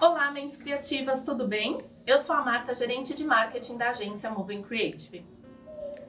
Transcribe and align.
Olá, 0.00 0.30
mentes 0.30 0.56
criativas, 0.56 1.22
tudo 1.22 1.46
bem? 1.46 1.76
Eu 2.06 2.18
sou 2.18 2.34
a 2.34 2.40
Marta, 2.40 2.74
gerente 2.74 3.12
de 3.12 3.22
marketing 3.22 3.76
da 3.76 3.90
agência 3.90 4.30
Moving 4.30 4.62
Creative. 4.62 5.26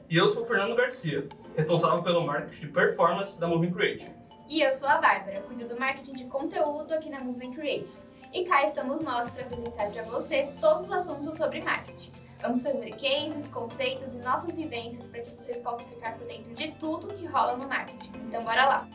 E 0.08 0.16
eu 0.16 0.30
sou 0.30 0.44
o 0.44 0.46
Fernando 0.46 0.74
Garcia, 0.74 1.28
responsável 1.54 2.02
pelo 2.02 2.24
marketing 2.24 2.68
de 2.68 2.68
performance 2.68 3.38
da 3.38 3.46
Moving 3.46 3.70
Creative. 3.70 4.10
E 4.48 4.62
eu 4.62 4.72
sou 4.72 4.88
a 4.88 4.96
Bárbara, 4.96 5.42
cuido 5.42 5.68
do 5.68 5.78
marketing 5.78 6.12
de 6.14 6.24
conteúdo 6.24 6.94
aqui 6.94 7.10
na 7.10 7.20
Moving 7.20 7.52
Creative. 7.52 7.98
E 8.32 8.46
cá 8.46 8.64
estamos 8.64 9.02
nós 9.02 9.30
para 9.30 9.42
apresentar 9.42 9.90
para 9.90 10.02
você 10.04 10.48
todos 10.58 10.86
os 10.86 10.92
assuntos 10.92 11.36
sobre 11.36 11.62
marketing. 11.62 12.12
Vamos 12.40 12.62
fazer 12.62 12.92
cases, 12.92 13.46
conceitos 13.48 14.14
e 14.14 14.24
nossas 14.24 14.56
vivências 14.56 15.06
para 15.06 15.20
que 15.20 15.30
vocês 15.32 15.58
possam 15.58 15.86
ficar 15.90 16.16
por 16.16 16.26
dentro 16.26 16.54
de 16.54 16.72
tudo 16.80 17.08
que 17.08 17.26
rola 17.26 17.58
no 17.58 17.68
marketing. 17.68 18.10
Então 18.26 18.42
bora 18.42 18.64
lá! 18.64 18.88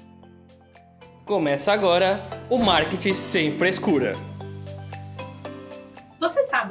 Começa 1.23 1.71
agora 1.71 2.20
o 2.50 2.57
Marketing 2.57 3.14
Sem 3.14 3.52
Frescura. 3.59 4.14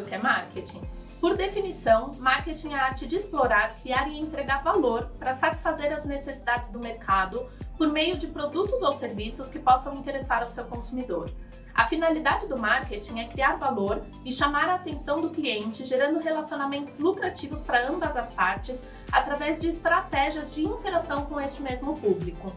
Que 0.06 0.14
é 0.14 0.18
marketing? 0.18 0.82
Por 1.20 1.36
definição, 1.36 2.12
marketing 2.18 2.74
é 2.74 2.78
a 2.78 2.84
arte 2.84 3.06
de 3.06 3.16
explorar, 3.16 3.74
criar 3.80 4.06
e 4.08 4.18
entregar 4.18 4.62
valor 4.62 5.10
para 5.18 5.34
satisfazer 5.34 5.92
as 5.92 6.04
necessidades 6.04 6.70
do 6.70 6.78
mercado 6.78 7.48
por 7.76 7.88
meio 7.88 8.16
de 8.16 8.28
produtos 8.28 8.82
ou 8.82 8.92
serviços 8.92 9.48
que 9.48 9.58
possam 9.58 9.94
interessar 9.94 10.42
ao 10.42 10.48
seu 10.48 10.64
consumidor. 10.64 11.30
A 11.74 11.86
finalidade 11.86 12.46
do 12.46 12.58
marketing 12.58 13.20
é 13.20 13.24
criar 13.26 13.56
valor 13.56 14.02
e 14.24 14.32
chamar 14.32 14.68
a 14.68 14.74
atenção 14.74 15.20
do 15.20 15.30
cliente, 15.30 15.84
gerando 15.84 16.20
relacionamentos 16.20 16.98
lucrativos 16.98 17.60
para 17.60 17.88
ambas 17.88 18.16
as 18.16 18.32
partes 18.32 18.88
através 19.10 19.58
de 19.58 19.68
estratégias 19.68 20.54
de 20.54 20.62
interação 20.64 21.26
com 21.26 21.40
este 21.40 21.62
mesmo 21.62 21.94
público. 21.94 22.54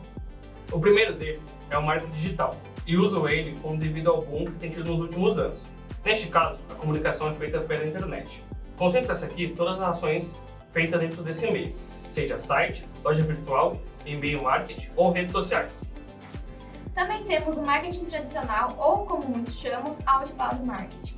O 0.72 0.80
primeiro 0.80 1.13
deles 1.13 1.58
é 1.70 1.77
o 1.77 1.84
marketing 1.84 2.11
digital 2.11 2.55
e 2.86 2.95
uso 2.95 3.27
ele 3.27 3.59
como 3.59 3.77
devido 3.77 4.09
ao 4.09 4.22
boom 4.22 4.45
que 4.45 4.59
tem 4.59 4.70
tido 4.70 4.91
nos 4.91 5.02
últimos 5.02 5.39
anos. 5.39 5.78
Neste 6.03 6.27
caso, 6.27 6.59
a 6.71 6.76
comunicação 6.76 7.30
é 7.30 7.34
feita 7.35 7.59
pela 7.59 7.85
internet. 7.85 8.44
Concentra-se 8.77 9.25
aqui 9.25 9.50
todas 9.50 9.80
as 9.80 9.89
ações 9.89 10.36
feitas 10.72 11.00
dentro 11.00 11.22
desse 11.22 11.52
meio, 11.52 11.73
seja 12.09 12.39
site, 12.39 12.86
loja 13.03 13.22
virtual, 13.23 13.78
e-mail 14.06 14.44
marketing 14.44 14.89
ou 14.95 15.11
redes 15.11 15.33
sociais. 15.33 15.91
Também 16.95 17.23
temos 17.23 17.58
o 17.58 17.61
marketing 17.61 18.06
tradicional, 18.06 18.75
ou 18.78 19.06
como 19.06 19.28
muitos 19.28 19.56
chamam, 19.56 19.94
outbound 20.06 20.64
marketing. 20.64 21.16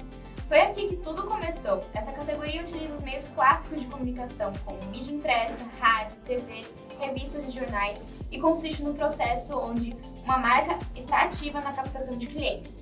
Foi 0.48 0.60
aqui 0.60 0.90
que 0.90 0.96
tudo 0.98 1.24
começou. 1.24 1.82
Essa 1.94 2.12
categoria 2.12 2.62
utiliza 2.62 2.94
os 2.94 3.02
meios 3.04 3.28
clássicos 3.30 3.82
de 3.82 3.88
comunicação, 3.88 4.52
como 4.66 4.78
mídia 4.92 5.14
impressa, 5.14 5.56
rádio, 5.80 6.18
TV, 6.26 6.66
revistas 7.00 7.48
e 7.48 7.52
jornais, 7.52 8.04
e 8.30 8.40
consiste 8.40 8.84
no 8.84 8.94
processo 8.94 9.58
onde 9.58 9.96
uma 10.24 10.38
marca 10.38 10.78
está 10.96 11.22
ativa 11.22 11.62
na 11.62 11.72
captação 11.72 12.18
de 12.18 12.28
clientes. 12.28 12.76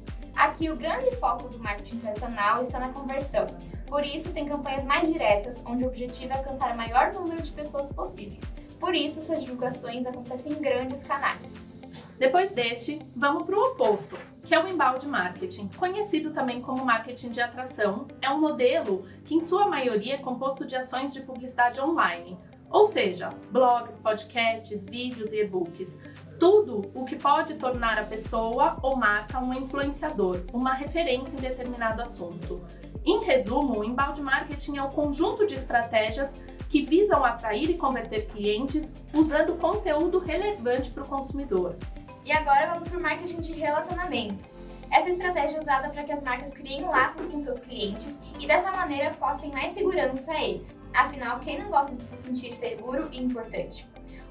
Aqui, 0.60 0.70
o 0.70 0.76
grande 0.76 1.16
foco 1.16 1.48
do 1.48 1.58
marketing 1.58 2.00
tradicional 2.00 2.62
está 2.62 2.80
na 2.82 2.90
conversão. 2.90 3.46
Por 3.88 4.06
isso, 4.06 4.34
tem 4.34 4.46
campanhas 4.46 4.84
mais 4.84 5.08
diretas, 5.08 5.64
onde 5.66 5.86
o 5.86 5.88
objetivo 5.88 6.34
é 6.34 6.36
alcançar 6.36 6.74
o 6.74 6.76
maior 6.76 7.14
número 7.14 7.42
de 7.42 7.50
pessoas 7.50 7.90
possíveis. 7.94 8.44
Por 8.78 8.94
isso, 8.94 9.22
suas 9.22 9.40
divulgações 9.40 10.06
acontecem 10.06 10.52
em 10.52 10.62
grandes 10.62 11.02
canais. 11.02 11.54
Depois 12.18 12.52
deste, 12.52 13.00
vamos 13.16 13.44
para 13.44 13.58
o 13.58 13.68
oposto, 13.68 14.20
que 14.44 14.54
é 14.54 14.62
o 14.62 14.68
embalde 14.68 15.08
marketing, 15.08 15.70
conhecido 15.78 16.32
também 16.32 16.62
como 16.62 16.84
marketing 16.84 17.30
de 17.30 17.40
atração. 17.40 18.06
É 18.22 18.30
um 18.30 18.42
modelo 18.42 19.08
que, 19.24 19.36
em 19.36 19.40
sua 19.40 19.66
maioria, 19.66 20.16
é 20.16 20.18
composto 20.18 20.66
de 20.66 20.76
ações 20.76 21.14
de 21.14 21.22
publicidade 21.22 21.80
online, 21.80 22.38
ou 22.70 22.86
seja, 22.86 23.30
blogs, 23.52 23.98
podcasts, 24.00 24.84
vídeos 24.84 25.34
e 25.34 25.42
e-books. 25.42 26.00
Tudo 26.40 26.90
o 26.94 27.04
que 27.06 27.16
pode 27.16 27.56
tornar 27.56 27.98
a 27.98 28.04
pessoa 28.04 28.78
ou 28.82 28.96
marca 28.96 29.40
um 29.40 29.54
influenciador, 29.54 30.42
uma 30.54 30.74
referência 30.74 31.38
em 31.38 31.42
determinado 31.42 32.02
assunto. 32.02 32.64
Em 33.06 33.24
resumo, 33.24 33.80
o 33.80 33.84
embalde 33.84 34.22
marketing 34.22 34.78
é 34.78 34.84
o 34.84 34.90
conjunto 34.90 35.48
de 35.48 35.56
estratégias 35.56 36.44
que 36.70 36.86
visam 36.86 37.26
atrair 37.26 37.70
e 37.70 37.78
converter 37.78 38.28
clientes 38.28 38.94
usando 39.14 39.58
conteúdo 39.58 40.20
relevante 40.20 40.92
para 40.92 41.04
o 41.04 41.08
consumidor. 41.08 41.76
E 42.24 42.32
agora 42.32 42.68
vamos 42.68 42.88
para 42.88 43.00
o 43.00 43.02
marketing 43.02 43.40
de 43.40 43.54
relacionamento 43.54 44.59
essa 44.92 45.10
estratégia 45.10 45.58
é 45.58 45.62
usada 45.62 45.90
para 45.90 46.04
que 46.04 46.12
as 46.12 46.24
marcas 46.24 46.52
criem 46.54 46.84
laços 46.84 47.26
com 47.32 47.42
seus 47.42 47.60
clientes 47.60 48.20
e 48.40 48.48
dessa 48.48 48.72
maneira 48.72 49.12
possam 49.12 49.50
mais 49.52 49.74
segurança 49.74 50.32
a 50.32 50.44
eles. 50.44 50.80
Afinal, 50.94 51.40
quem 51.40 51.60
não 51.60 51.70
gosta 51.70 51.94
de 51.94 52.02
se 52.02 52.18
sentir 52.18 52.54
seguro 52.54 53.08
e 53.12 53.22
importante? 53.22 53.88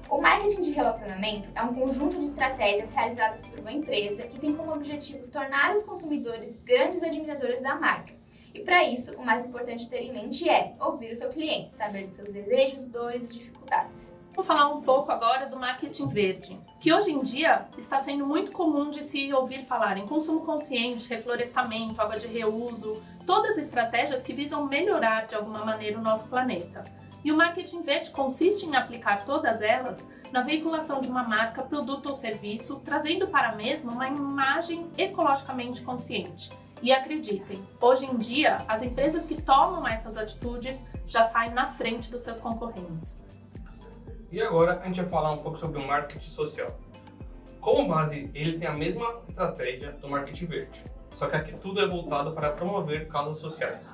O 0.09 0.19
marketing 0.19 0.61
de 0.61 0.71
relacionamento 0.71 1.47
é 1.53 1.61
um 1.61 1.73
conjunto 1.73 2.17
de 2.17 2.25
estratégias 2.25 2.93
realizadas 2.93 3.47
por 3.47 3.59
uma 3.59 3.71
empresa 3.71 4.23
que 4.23 4.39
tem 4.39 4.55
como 4.55 4.73
objetivo 4.73 5.27
tornar 5.27 5.71
os 5.73 5.83
consumidores 5.83 6.55
grandes 6.63 7.03
admiradores 7.03 7.61
da 7.61 7.75
marca. 7.75 8.13
E 8.53 8.61
para 8.61 8.83
isso, 8.83 9.11
o 9.17 9.23
mais 9.23 9.45
importante 9.45 9.87
ter 9.87 10.01
em 10.01 10.11
mente 10.11 10.49
é 10.49 10.73
ouvir 10.79 11.11
o 11.11 11.15
seu 11.15 11.29
cliente, 11.29 11.75
saber 11.75 12.07
dos 12.07 12.15
seus 12.15 12.29
desejos, 12.29 12.87
dores 12.87 13.29
e 13.29 13.33
dificuldades. 13.33 14.18
Vou 14.39 14.45
falar 14.45 14.69
um 14.69 14.81
pouco 14.81 15.11
agora 15.11 15.47
do 15.47 15.59
marketing 15.59 16.07
verde, 16.07 16.57
que 16.79 16.93
hoje 16.93 17.11
em 17.11 17.19
dia 17.19 17.65
está 17.77 17.99
sendo 17.99 18.25
muito 18.25 18.53
comum 18.53 18.89
de 18.89 19.03
se 19.03 19.33
ouvir 19.33 19.65
falar 19.65 19.97
em 19.97 20.07
consumo 20.07 20.45
consciente, 20.45 21.09
reflorestamento, 21.09 21.99
água 22.01 22.17
de 22.17 22.25
reuso, 22.25 23.03
todas 23.25 23.57
estratégias 23.57 24.23
que 24.23 24.31
visam 24.31 24.65
melhorar 24.65 25.27
de 25.27 25.35
alguma 25.35 25.65
maneira 25.65 25.99
o 25.99 26.01
nosso 26.01 26.29
planeta. 26.29 26.85
E 27.21 27.33
o 27.33 27.35
marketing 27.35 27.81
verde 27.81 28.11
consiste 28.11 28.65
em 28.65 28.77
aplicar 28.77 29.25
todas 29.25 29.61
elas 29.61 30.07
na 30.31 30.41
veiculação 30.41 31.01
de 31.01 31.09
uma 31.09 31.23
marca, 31.23 31.61
produto 31.61 32.07
ou 32.07 32.15
serviço, 32.15 32.79
trazendo 32.79 33.27
para 33.27 33.49
a 33.49 33.55
mesma 33.55 33.91
uma 33.91 34.07
imagem 34.07 34.89
ecologicamente 34.97 35.81
consciente. 35.81 36.49
E 36.81 36.93
acreditem, 36.93 37.61
hoje 37.81 38.05
em 38.05 38.15
dia, 38.17 38.59
as 38.69 38.81
empresas 38.81 39.25
que 39.25 39.41
tomam 39.41 39.85
essas 39.85 40.15
atitudes 40.15 40.81
já 41.05 41.25
saem 41.25 41.51
na 41.51 41.73
frente 41.73 42.09
dos 42.09 42.23
seus 42.23 42.37
concorrentes. 42.37 43.19
E 44.31 44.39
agora 44.41 44.79
a 44.79 44.85
gente 44.85 45.01
vai 45.01 45.09
falar 45.09 45.31
um 45.31 45.37
pouco 45.37 45.57
sobre 45.57 45.81
o 45.81 45.87
marketing 45.87 46.29
social. 46.29 46.67
Como 47.59 47.87
base, 47.87 48.29
ele 48.35 48.59
tem 48.59 48.67
a 48.67 48.73
mesma 48.73 49.21
estratégia 49.27 49.91
do 49.93 50.07
marketing 50.07 50.45
verde, 50.45 50.83
só 51.11 51.27
que 51.27 51.35
aqui 51.35 51.53
tudo 51.53 51.81
é 51.81 51.87
voltado 51.87 52.31
para 52.33 52.51
promover 52.51 53.07
causas 53.07 53.37
sociais. 53.37 53.91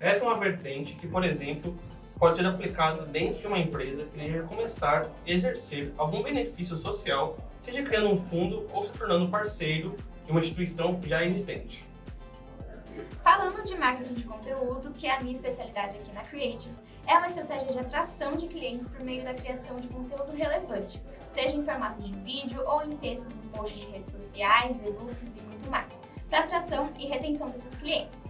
Essa 0.00 0.24
é 0.24 0.28
uma 0.28 0.38
vertente 0.38 0.94
que, 0.96 1.06
por 1.06 1.24
exemplo, 1.24 1.78
pode 2.18 2.36
ser 2.36 2.46
aplicada 2.46 3.02
dentro 3.02 3.40
de 3.40 3.46
uma 3.46 3.58
empresa 3.60 4.04
que 4.04 4.18
deseja 4.18 4.42
começar 4.42 5.02
a 5.02 5.30
exercer 5.30 5.92
algum 5.96 6.20
benefício 6.20 6.76
social, 6.76 7.38
seja 7.62 7.82
criando 7.82 8.10
um 8.10 8.16
fundo 8.16 8.66
ou 8.72 8.82
se 8.82 8.90
tornando 8.90 9.28
parceiro 9.28 9.94
de 10.24 10.32
uma 10.32 10.40
instituição 10.40 11.00
já 11.06 11.24
existente. 11.24 11.84
Falando 13.22 13.64
de 13.64 13.76
marketing 13.76 14.14
de 14.14 14.22
conteúdo, 14.24 14.92
que 14.92 15.06
é 15.06 15.16
a 15.16 15.20
minha 15.20 15.34
especialidade 15.34 15.96
aqui 15.96 16.12
na 16.12 16.22
Creative, 16.22 16.74
é 17.06 17.16
uma 17.16 17.26
estratégia 17.26 17.72
de 17.72 17.78
atração 17.78 18.36
de 18.36 18.46
clientes 18.48 18.88
por 18.88 19.00
meio 19.00 19.22
da 19.24 19.34
criação 19.34 19.76
de 19.76 19.88
conteúdo 19.88 20.32
relevante, 20.32 21.00
seja 21.32 21.56
em 21.56 21.64
formato 21.64 22.02
de 22.02 22.12
vídeo 22.20 22.62
ou 22.66 22.82
em 22.84 22.96
textos 22.96 23.34
em 23.36 23.48
posts 23.48 23.78
de 23.78 23.90
redes 23.90 24.10
sociais, 24.10 24.78
e-books 24.78 25.36
e 25.36 25.40
muito 25.42 25.70
mais, 25.70 25.92
para 26.28 26.40
atração 26.40 26.90
e 26.98 27.06
retenção 27.06 27.48
desses 27.50 27.76
clientes. 27.76 28.24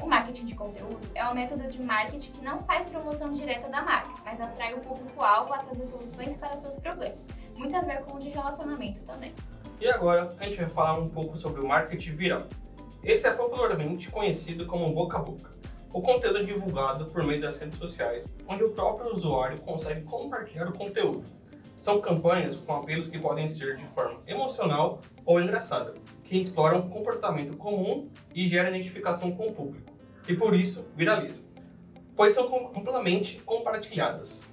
O 0.00 0.06
marketing 0.06 0.44
de 0.44 0.54
conteúdo 0.54 1.00
é 1.14 1.28
um 1.28 1.34
método 1.34 1.66
de 1.68 1.82
marketing 1.82 2.30
que 2.30 2.44
não 2.44 2.62
faz 2.62 2.86
promoção 2.86 3.32
direta 3.32 3.68
da 3.68 3.82
marca, 3.82 4.14
mas 4.24 4.40
atrai 4.40 4.74
o 4.74 4.80
público-alvo 4.80 5.52
a 5.52 5.58
trazer 5.58 5.86
soluções 5.86 6.36
para 6.36 6.56
seus 6.58 6.76
problemas. 6.76 7.26
Muito 7.56 7.76
a 7.76 7.80
ver 7.80 8.02
com 8.02 8.16
o 8.16 8.20
de 8.20 8.28
relacionamento 8.28 9.02
também. 9.02 9.34
E 9.80 9.88
agora 9.88 10.34
a 10.38 10.44
gente 10.44 10.56
vai 10.56 10.68
falar 10.68 10.98
um 10.98 11.08
pouco 11.08 11.36
sobre 11.36 11.60
o 11.60 11.66
marketing 11.66 12.14
viral. 12.14 12.46
Esse 13.02 13.28
é 13.28 13.30
popularmente 13.30 14.10
conhecido 14.10 14.66
como 14.66 14.92
boca 14.92 15.18
a 15.18 15.22
boca. 15.22 15.52
O 15.92 16.02
conteúdo 16.02 16.44
divulgado 16.44 17.06
por 17.06 17.22
meio 17.22 17.40
das 17.40 17.56
redes 17.56 17.78
sociais, 17.78 18.28
onde 18.46 18.64
o 18.64 18.70
próprio 18.70 19.12
usuário 19.12 19.58
consegue 19.60 20.02
compartilhar 20.02 20.68
o 20.68 20.76
conteúdo. 20.76 21.24
São 21.80 22.00
campanhas 22.00 22.56
com 22.56 22.74
apelos 22.74 23.06
que 23.06 23.18
podem 23.18 23.46
ser 23.46 23.76
de 23.76 23.86
forma 23.88 24.20
emocional 24.26 25.00
ou 25.24 25.40
engraçada, 25.40 25.94
que 26.24 26.38
exploram 26.38 26.88
comportamento 26.90 27.56
comum 27.56 28.10
e 28.34 28.48
geram 28.48 28.70
identificação 28.70 29.30
com 29.30 29.46
o 29.46 29.54
público, 29.54 29.92
e 30.28 30.34
por 30.34 30.54
isso 30.54 30.84
viralizam, 30.96 31.42
pois 32.16 32.34
são 32.34 32.72
amplamente 32.76 33.40
compartilhadas. 33.44 34.50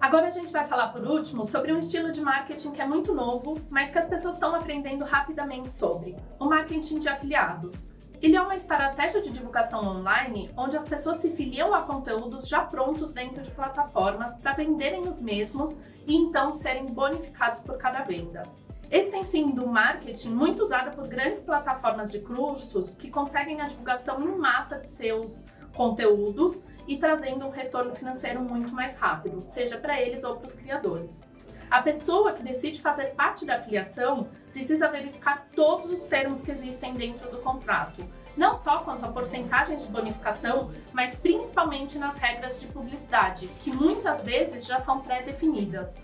Agora 0.00 0.28
a 0.28 0.30
gente 0.30 0.50
vai 0.50 0.66
falar 0.66 0.88
por 0.88 1.06
último 1.06 1.46
sobre 1.46 1.70
um 1.74 1.78
estilo 1.78 2.10
de 2.10 2.22
marketing 2.22 2.70
que 2.70 2.80
é 2.80 2.86
muito 2.86 3.14
novo, 3.14 3.60
mas 3.68 3.90
que 3.90 3.98
as 3.98 4.06
pessoas 4.06 4.34
estão 4.34 4.54
aprendendo 4.54 5.04
rapidamente 5.04 5.70
sobre: 5.70 6.16
o 6.38 6.46
marketing 6.46 7.00
de 7.00 7.08
afiliados. 7.08 7.90
Ele 8.22 8.34
é 8.34 8.40
uma 8.40 8.56
estratégia 8.56 9.20
de 9.20 9.30
divulgação 9.30 9.86
online 9.86 10.50
onde 10.56 10.74
as 10.74 10.86
pessoas 10.86 11.18
se 11.18 11.30
filiam 11.32 11.74
a 11.74 11.82
conteúdos 11.82 12.48
já 12.48 12.62
prontos 12.62 13.12
dentro 13.12 13.42
de 13.42 13.50
plataformas 13.50 14.36
para 14.38 14.54
venderem 14.54 15.00
os 15.00 15.20
mesmos 15.20 15.78
e 16.06 16.16
então 16.16 16.54
serem 16.54 16.86
bonificados 16.86 17.60
por 17.60 17.76
cada 17.76 18.02
venda. 18.02 18.42
Esse 18.90 19.10
tem 19.10 19.22
sido 19.24 19.64
um 19.64 19.68
marketing 19.68 20.30
muito 20.30 20.62
usado 20.62 20.94
por 20.96 21.06
grandes 21.08 21.42
plataformas 21.42 22.10
de 22.10 22.20
cursos 22.20 22.94
que 22.94 23.10
conseguem 23.10 23.60
a 23.60 23.68
divulgação 23.68 24.18
em 24.20 24.36
massa 24.36 24.78
de 24.78 24.88
seus 24.88 25.44
conteúdos 25.74 26.62
e 26.86 26.98
trazendo 26.98 27.46
um 27.46 27.50
retorno 27.50 27.94
financeiro 27.94 28.42
muito 28.42 28.72
mais 28.72 28.96
rápido, 28.96 29.40
seja 29.40 29.78
para 29.78 30.00
eles 30.00 30.24
ou 30.24 30.36
para 30.36 30.48
os 30.48 30.54
criadores. 30.54 31.22
A 31.70 31.80
pessoa 31.80 32.32
que 32.32 32.42
decide 32.42 32.80
fazer 32.80 33.14
parte 33.14 33.46
da 33.46 33.54
afiliação 33.54 34.28
precisa 34.50 34.88
verificar 34.88 35.46
todos 35.54 35.88
os 35.92 36.06
termos 36.06 36.42
que 36.42 36.50
existem 36.50 36.94
dentro 36.94 37.30
do 37.30 37.38
contrato, 37.38 38.04
não 38.36 38.56
só 38.56 38.80
quanto 38.80 39.04
à 39.04 39.12
porcentagem 39.12 39.76
de 39.76 39.86
bonificação, 39.86 40.72
mas 40.92 41.16
principalmente 41.16 41.96
nas 41.96 42.18
regras 42.18 42.60
de 42.60 42.66
publicidade, 42.66 43.46
que 43.62 43.70
muitas 43.70 44.22
vezes 44.22 44.66
já 44.66 44.80
são 44.80 45.00
pré-definidas. 45.00 46.00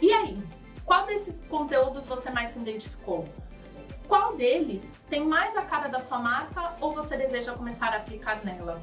E 0.00 0.12
aí, 0.12 0.38
qual 0.84 1.06
desses 1.06 1.42
conteúdos 1.48 2.06
você 2.06 2.30
mais 2.30 2.50
se 2.50 2.58
identificou? 2.58 3.26
Deles 4.38 4.92
tem 5.10 5.26
mais 5.26 5.56
a 5.56 5.62
cara 5.62 5.88
da 5.88 5.98
sua 5.98 6.20
marca 6.20 6.72
ou 6.80 6.92
você 6.92 7.16
deseja 7.16 7.54
começar 7.54 7.88
a 7.88 7.96
aplicar 7.96 8.40
nela? 8.44 8.80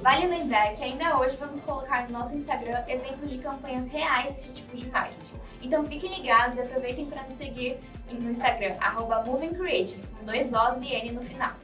Vale 0.00 0.28
lembrar 0.28 0.74
que 0.74 0.84
ainda 0.84 1.18
hoje 1.18 1.36
vamos 1.40 1.60
colocar 1.62 2.04
no 2.06 2.16
nosso 2.16 2.36
Instagram 2.36 2.84
exemplos 2.86 3.28
de 3.28 3.38
campanhas 3.38 3.88
reais 3.88 4.36
desse 4.36 4.52
tipo 4.52 4.76
de 4.76 4.88
marketing. 4.88 5.34
Então 5.60 5.84
fiquem 5.84 6.14
ligados 6.14 6.56
e 6.56 6.60
aproveitem 6.60 7.06
para 7.06 7.24
nos 7.24 7.32
seguir 7.32 7.78
no 8.08 8.30
Instagram, 8.30 8.76
arroba 8.78 9.24
movingcreative, 9.24 10.00
com 10.06 10.24
dois 10.24 10.54
O's 10.54 10.80
e 10.80 10.94
N 10.94 11.12
no 11.14 11.22
final. 11.22 11.54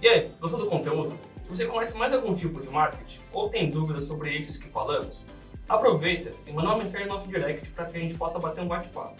E 0.00 0.08
aí, 0.08 0.32
gostou 0.40 0.60
do 0.60 0.66
conteúdo? 0.68 1.18
Você 1.48 1.66
conhece 1.66 1.96
mais 1.96 2.14
algum 2.14 2.36
tipo 2.36 2.60
de 2.60 2.70
marketing 2.70 3.18
ou 3.32 3.48
tem 3.48 3.68
dúvidas 3.68 4.04
sobre 4.04 4.32
esses 4.36 4.56
que 4.56 4.68
falamos? 4.68 5.24
Aproveita 5.68 6.30
e 6.46 6.52
manda 6.52 6.68
uma 6.68 6.78
mensagem 6.78 7.08
no 7.08 7.14
nosso 7.14 7.26
direct 7.26 7.68
para 7.70 7.86
que 7.86 7.98
a 7.98 8.00
gente 8.00 8.14
possa 8.14 8.38
bater 8.38 8.62
um 8.62 8.68
bate-papo. 8.68 9.16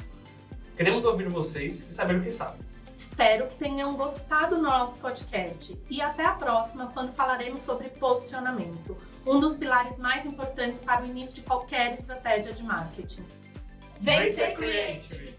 Queremos 0.77 1.05
ouvir 1.05 1.29
vocês 1.29 1.81
e 1.91 1.93
saber 1.93 2.15
o 2.15 2.23
que 2.23 2.31
sabem. 2.31 2.74
Espero 3.05 3.49
que 3.49 3.59
tenham 3.59 3.95
gostado 3.97 4.57
do 4.57 4.63
nosso 4.63 4.99
podcast 4.99 5.79
e 5.91 6.01
até 6.01 6.25
a 6.25 6.33
próxima, 6.33 6.87
quando 6.87 7.13
falaremos 7.13 7.61
sobre 7.61 7.91
posicionamento, 7.91 8.97
um 9.27 9.39
dos 9.39 9.57
pilares 9.57 9.99
mais 9.99 10.25
importantes 10.25 10.81
para 10.81 11.03
o 11.03 11.07
início 11.07 11.35
de 11.35 11.43
qualquer 11.43 11.93
estratégia 11.93 12.55
de 12.55 12.63
marketing. 12.63 13.23
Vem 14.01 14.31
ser 14.31 14.55
creative! 14.55 15.37